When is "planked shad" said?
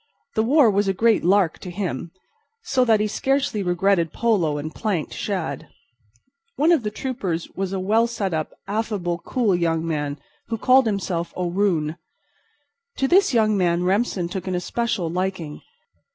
4.73-5.67